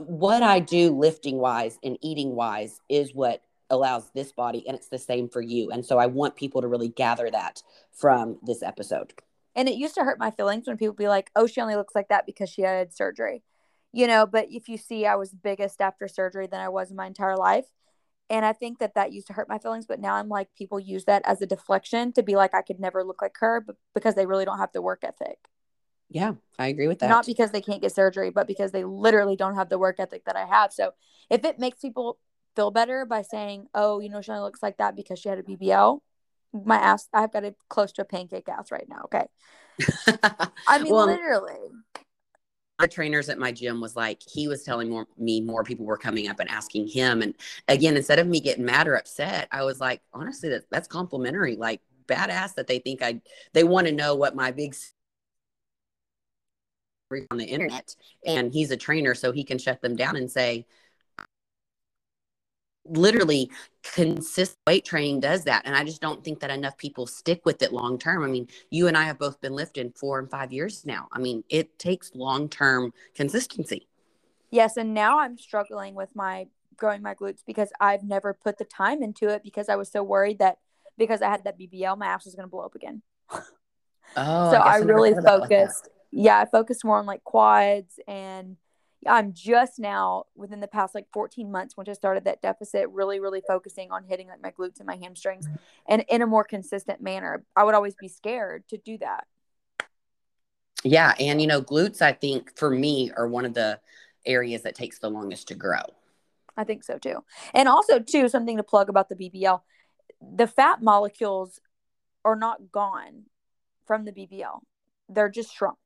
[0.00, 4.88] what I do lifting wise and eating wise is what allows this body and it's
[4.88, 5.70] the same for you.
[5.70, 9.12] And so I want people to really gather that from this episode.
[9.56, 11.94] And it used to hurt my feelings when people be like, oh, she only looks
[11.94, 13.42] like that because she had surgery,
[13.90, 14.26] you know.
[14.26, 17.36] But if you see, I was biggest after surgery than I was in my entire
[17.36, 17.64] life.
[18.28, 20.80] And I think that that used to hurt my feelings, but now I'm like, people
[20.80, 23.76] use that as a deflection to be like, I could never look like her, but
[23.94, 25.38] because they really don't have the work ethic.
[26.08, 27.08] Yeah, I agree with that.
[27.08, 30.24] Not because they can't get surgery, but because they literally don't have the work ethic
[30.24, 30.72] that I have.
[30.72, 30.92] So
[31.30, 32.18] if it makes people
[32.56, 35.38] feel better by saying, oh, you know, she only looks like that because she had
[35.38, 36.00] a BBL,
[36.52, 39.02] my ass, I've got it close to a pancake ass right now.
[39.04, 39.26] Okay.
[40.66, 41.70] I mean, well, literally.
[42.78, 45.96] My trainers at my gym was like, he was telling more, me more people were
[45.96, 47.22] coming up and asking him.
[47.22, 47.34] And
[47.68, 51.56] again, instead of me getting mad or upset, I was like, honestly, that, that's complimentary.
[51.56, 53.20] Like, badass that they think I,
[53.52, 54.74] they want to know what my big
[57.30, 57.94] on the internet
[58.26, 60.66] and he's a trainer so he can shut them down and say
[62.90, 63.50] literally
[63.82, 67.62] consistent weight training does that and i just don't think that enough people stick with
[67.62, 68.24] it long term.
[68.24, 71.08] I mean you and i have both been lifting four and five years now.
[71.12, 73.86] I mean it takes long term consistency.
[74.50, 76.46] Yes and now i'm struggling with my
[76.76, 80.02] growing my glutes because i've never put the time into it because i was so
[80.02, 80.58] worried that
[80.98, 83.02] because i had that bbl my ass was going to blow up again.
[84.16, 88.56] Oh so i, I really focused yeah, I focused more on like quads and
[89.08, 93.20] I'm just now within the past like 14 months when I started that deficit, really,
[93.20, 95.48] really focusing on hitting like my glutes and my hamstrings
[95.86, 97.44] and in a more consistent manner.
[97.54, 99.24] I would always be scared to do that.
[100.84, 101.14] Yeah.
[101.18, 103.80] And you know, glutes, I think for me are one of the
[104.24, 105.82] areas that takes the longest to grow.
[106.56, 107.22] I think so too.
[107.54, 109.60] And also, too, something to plug about the BBL
[110.20, 111.60] the fat molecules
[112.24, 113.24] are not gone
[113.86, 114.60] from the BBL,
[115.08, 115.78] they're just shrunk.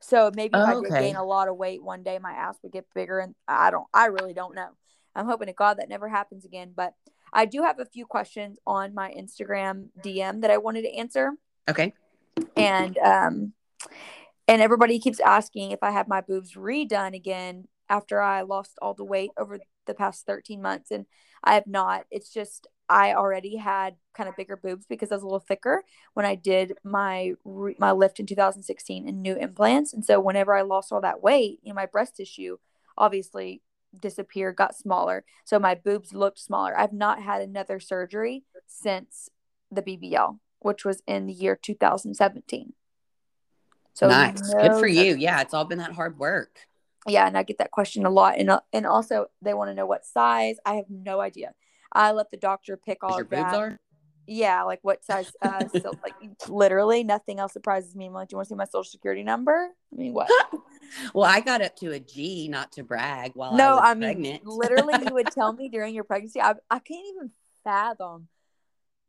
[0.00, 1.00] So maybe if oh, I okay.
[1.02, 3.86] gain a lot of weight one day, my ass would get bigger, and I don't.
[3.92, 4.70] I really don't know.
[5.14, 6.72] I'm hoping to God that never happens again.
[6.74, 6.94] But
[7.32, 11.32] I do have a few questions on my Instagram DM that I wanted to answer.
[11.68, 11.92] Okay.
[12.56, 13.52] And um,
[14.48, 18.94] and everybody keeps asking if I have my boobs redone again after I lost all
[18.94, 21.06] the weight over the past 13 months, and
[21.44, 22.04] I have not.
[22.10, 25.84] It's just I already had kind of bigger boobs because I was a little thicker
[26.14, 27.34] when I did my
[27.78, 29.94] my lift in 2016 and new implants.
[29.94, 32.58] And so whenever I lost all that weight, you know, my breast tissue
[32.98, 33.62] obviously
[33.98, 35.24] disappeared, got smaller.
[35.44, 36.76] So my boobs looked smaller.
[36.76, 39.28] I've not had another surgery since
[39.70, 42.72] the BBL, which was in the year 2017.
[43.94, 44.40] So nice.
[44.52, 45.14] No Good for you.
[45.14, 46.58] Yeah, it's all been that hard work.
[47.06, 48.38] Yeah, and I get that question a lot.
[48.38, 50.56] And uh, and also they want to know what size.
[50.66, 51.54] I have no idea.
[51.92, 53.54] I let the doctor pick all of that.
[53.54, 53.80] Are?
[54.26, 55.30] Yeah, like what size?
[55.42, 56.14] Uh, so, like
[56.48, 58.06] literally nothing else surprises me.
[58.06, 59.70] I'm like, do you want to see my social security number?
[59.92, 60.30] I mean, what?
[61.14, 63.32] well, I got up to a G, not to brag.
[63.34, 64.46] While no, I, I mean, pregnant.
[64.46, 66.40] literally, you would tell me during your pregnancy.
[66.40, 67.30] I I can't even
[67.64, 68.28] fathom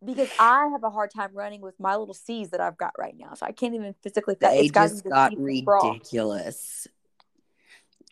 [0.04, 3.16] because I have a hard time running with my little C's that I've got right
[3.16, 3.36] now.
[3.36, 4.36] So I can't even physically.
[4.40, 6.88] They just got ridiculous.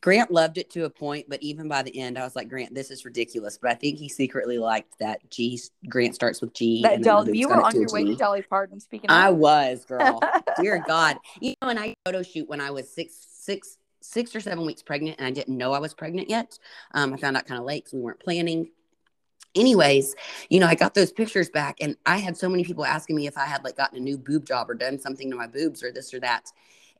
[0.02, 2.74] Grant loved it to a point, but even by the end, I was like, Grant,
[2.74, 3.58] this is ridiculous.
[3.58, 5.60] But I think he secretly liked that G.
[5.88, 6.82] Grant starts with G.
[6.84, 8.80] That Dolly, you were on your way to Dolly Parton.
[8.80, 10.22] Speaking, I was, girl.
[10.60, 14.40] Dear God, you know, and I photo shoot when I was six, six, six or
[14.40, 16.58] seven weeks pregnant, and I didn't know I was pregnant yet.
[16.94, 18.72] Um, I found out kind of late because we weren't planning.
[19.56, 20.16] Anyways,
[20.50, 23.28] you know, I got those pictures back, and I had so many people asking me
[23.28, 25.84] if I had like gotten a new boob job or done something to my boobs
[25.84, 26.46] or this or that.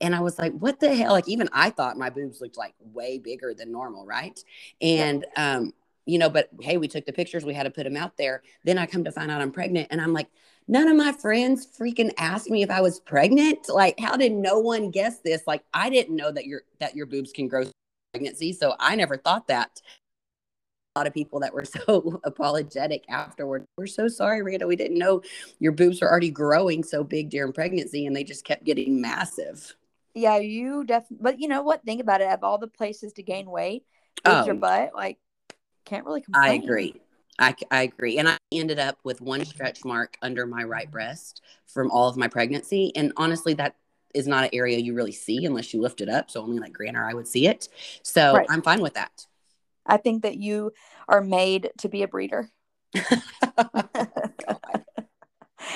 [0.02, 1.12] And I was like, what the hell?
[1.12, 4.40] Like, even I thought my boobs looked like way bigger than normal, right?
[4.82, 5.74] And, um,
[6.06, 8.42] you know, but hey, we took the pictures, we had to put them out there.
[8.64, 10.28] Then I come to find out I'm pregnant, and I'm like,
[10.68, 13.70] none of my friends freaking asked me if I was pregnant.
[13.70, 15.44] Like, how did no one guess this?
[15.46, 17.66] Like, I didn't know that your that your boobs can grow
[18.14, 19.82] pregnancy, so I never thought that.
[20.96, 23.66] A lot of people that were so apologetic afterward.
[23.78, 24.66] We're so sorry, Rita.
[24.66, 25.22] We didn't know
[25.60, 29.76] your boobs were already growing so big during pregnancy, and they just kept getting massive.
[30.14, 31.18] Yeah, you definitely.
[31.22, 31.84] But you know what?
[31.84, 32.30] Think about it.
[32.30, 33.84] Of all the places to gain weight,
[34.26, 34.46] oh.
[34.46, 34.92] your butt.
[34.94, 35.18] Like,
[35.86, 36.52] can't really complain.
[36.52, 36.96] I agree.
[37.40, 38.18] I, I agree.
[38.18, 42.18] And I ended up with one stretch mark under my right breast from all of
[42.18, 42.92] my pregnancy.
[42.96, 43.76] And honestly, that
[44.14, 46.30] is not an area you really see unless you lift it up.
[46.30, 47.70] So only like Grant or I would see it.
[48.04, 48.48] So right.
[48.50, 49.26] I'm fine with that.
[49.86, 50.72] I think that you
[51.08, 52.50] are made to be a breeder.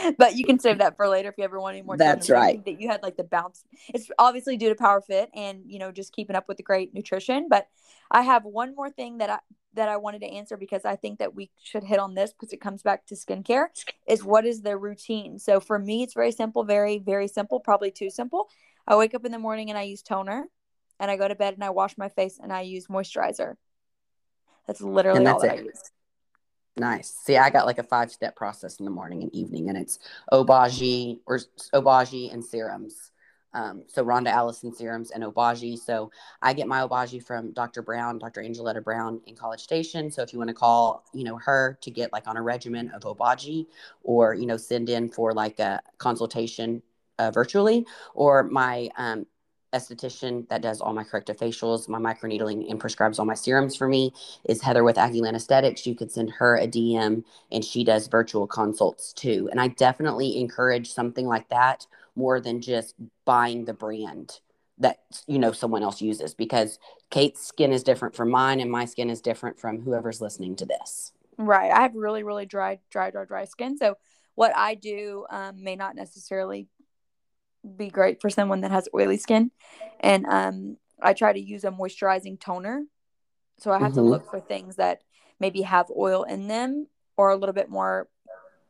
[0.18, 1.98] but you can save that for later if you ever want any more.
[1.98, 2.64] That's right.
[2.66, 3.64] That you had like the bounce.
[3.94, 6.94] It's obviously due to Power Fit and you know just keeping up with the great
[6.94, 7.48] nutrition.
[7.50, 7.68] But
[8.12, 9.40] I have one more thing that I
[9.76, 12.54] that I wanted to answer because I think that we should hit on this because
[12.54, 13.68] it comes back to skincare.
[14.08, 15.40] Is what is the routine?
[15.40, 18.50] So for me, it's very simple, very very simple, probably too simple.
[18.88, 20.48] I wake up in the morning and I use toner,
[21.00, 23.56] and I go to bed and I wash my face and I use moisturizer.
[24.68, 25.60] That's literally that's all that it.
[25.60, 25.82] I use.
[26.76, 27.14] Nice.
[27.24, 30.00] See, I got like a five step process in the morning and evening, and it's
[30.32, 31.40] Obagi or
[31.74, 33.12] Obagi and serums.
[33.54, 35.78] Um, so Rhonda Allison serums and Obagi.
[35.78, 36.10] So
[36.42, 37.84] I get my Obagi from Dr.
[37.84, 38.42] Brown, Dr.
[38.42, 40.10] Angeletta Brown in College Station.
[40.10, 42.90] So if you want to call, you know, her to get like on a regimen
[42.90, 43.68] of Obagi
[44.02, 46.82] or, you know, send in for like a consultation
[47.20, 49.28] uh, virtually or my um,
[49.74, 53.88] esthetician that does all my corrective facials, my microneedling, and prescribes all my serums for
[53.88, 54.14] me
[54.46, 55.86] is Heather with Aggieland Aesthetics.
[55.86, 59.50] You could send her a DM and she does virtual consults too.
[59.52, 62.96] And I definitely encourage something like that more than just
[63.26, 64.40] buying the brand
[64.80, 66.80] that you know someone else uses because
[67.12, 70.66] Kait's skin is different from mine and my skin is different from whoever's listening to
[70.66, 71.14] this.
[71.38, 71.72] Right.
[71.72, 73.78] I have really, really dry, dry, dry, dry skin.
[73.78, 73.98] So
[74.36, 76.68] what I do um, may not necessarily
[77.78, 79.52] be great for someone that has oily skin.
[80.00, 82.84] And um, I try to use a moisturizing toner.
[83.60, 83.96] So I have mm-hmm.
[83.96, 85.02] to look for things that
[85.40, 86.88] maybe have oil in them
[87.18, 88.08] or a little bit more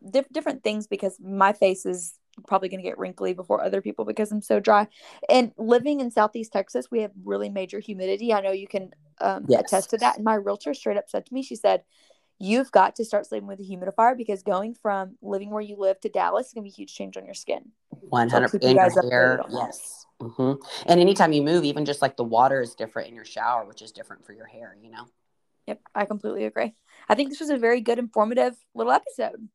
[0.10, 2.16] diff- different things because my face is
[2.48, 4.88] probably going to get wrinkly before other people because I'm so dry.
[5.30, 8.34] And living in Southeast Texas, we have really major humidity.
[8.34, 8.92] I know you can
[9.22, 9.62] um, yes.
[9.62, 10.16] attest to that.
[10.16, 11.84] And my realtor straight up said to me, she said,
[12.40, 16.02] You've got to start sleeping with a humidifier because going from living where you live
[16.02, 17.72] to Dallas is going to be a huge change on your skin.
[18.14, 19.42] 100 so in your hair.
[19.50, 20.06] Yes.
[20.22, 20.54] Mm-hmm.
[20.86, 23.82] And anytime you move, even just like the water is different in your shower, which
[23.82, 25.06] is different for your hair, you know?
[25.68, 25.82] Yep.
[25.96, 26.74] I completely agree.
[27.10, 29.50] I think this was a very good, informative little episode.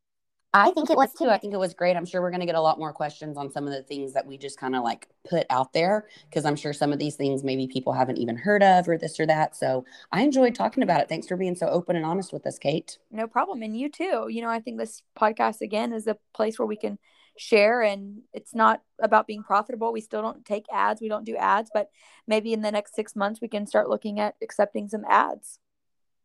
[0.55, 1.29] I think it was too.
[1.29, 1.95] I think it was great.
[1.95, 4.15] I'm sure we're going to get a lot more questions on some of the things
[4.15, 7.17] that we just kind of like put out there because I'm sure some of these
[7.17, 9.55] things maybe people haven't even heard of or this or that.
[9.55, 11.09] So I enjoyed talking about it.
[11.09, 12.97] Thanks for being so open and honest with us, Kait.
[13.11, 13.63] No problem.
[13.63, 14.29] And you too.
[14.31, 16.99] You know, I think this podcast again is a place where we can
[17.39, 19.93] share and it's not about being profitable.
[19.93, 21.01] We still don't take ads.
[21.01, 21.89] We don't do ads, but
[22.27, 25.59] maybe in the next six months we can start looking at accepting some ads.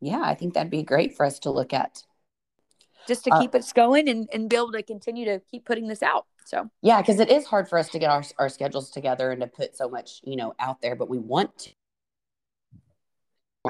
[0.00, 2.02] Yeah, I think that'd be great for us to look at
[3.06, 5.88] just to uh, keep us going and, and be able to continue to keep putting
[5.88, 6.26] this out.
[6.46, 9.40] So yeah, because it is hard for us to get our, our schedules together and
[9.40, 11.70] to put so much, you know, out there, but we want to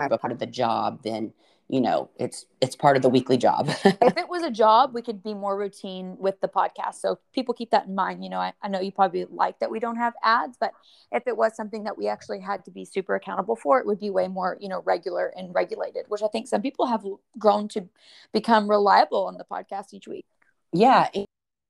[0.01, 1.33] have a part of the job, then
[1.69, 3.69] you know it's it's part of the weekly job.
[3.85, 6.97] If it was a job we could be more routine with the podcast.
[6.97, 8.23] So people keep that in mind.
[8.23, 10.73] You know I, I know you probably like that we don't have ads but
[11.11, 14.01] if it was something that we actually had to be super accountable for it would
[14.01, 17.05] be way more you know regular and regulated which i think some people have
[17.39, 17.89] grown to
[18.33, 20.27] become reliable on the podcast each week.
[20.73, 21.09] Yeah.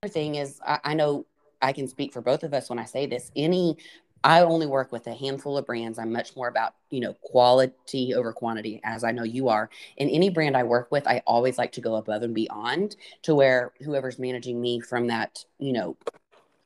[0.02, 1.26] The thing is I, I know
[1.62, 3.30] I can speak for both of us when I say this.
[3.34, 3.76] Any
[4.24, 5.98] I only work with a handful of brands.
[5.98, 9.68] I'm much more about, you know, quality over quantity, as I know you are.
[9.98, 13.34] In any brand I work with, I always like to go above and beyond to
[13.34, 15.98] where whoever's managing me from that, you know,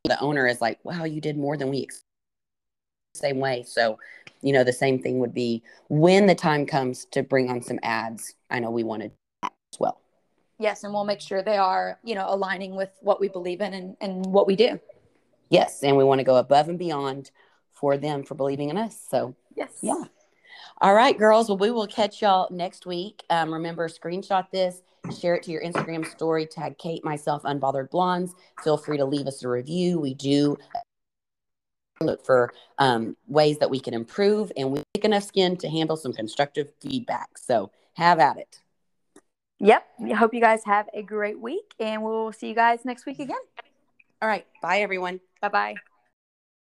[0.05, 2.05] the owner is like, wow, you did more than we expected.
[3.15, 3.65] Same way.
[3.67, 3.99] So,
[4.41, 7.81] you know, the same thing would be when the time comes to bring on some
[7.83, 9.11] ads, I know we wanted
[9.43, 9.51] as
[9.81, 10.01] well.
[10.61, 10.85] Yes.
[10.85, 13.97] And we'll make sure they are, you know, aligning with what we believe in and,
[14.01, 14.79] and what we do.
[15.51, 15.83] Yes.
[15.83, 17.33] And we want to go above and beyond
[17.79, 18.99] for them for believing in us.
[19.11, 19.71] So, yes.
[19.83, 20.05] Yeah.
[20.81, 21.49] All right, girls.
[21.49, 23.25] Well, we will catch y'all next week.
[23.31, 24.83] Um, remember, screenshot this,
[25.19, 28.35] share it to your Instagram story, tag Kait, myself, Unbothered Blondes.
[28.63, 29.99] Feel free to leave us a review.
[29.99, 30.57] We do
[32.01, 35.97] look for um, ways that we can improve, and we thick enough skin to handle
[35.97, 37.39] some constructive feedback.
[37.39, 38.61] So, have at it.
[39.61, 39.85] Yep.
[40.05, 43.19] I hope you guys have a great week, and we'll see you guys next week
[43.19, 43.37] again.
[44.23, 44.47] All right.
[44.63, 45.21] Bye, everyone.
[45.41, 45.75] Bye bye.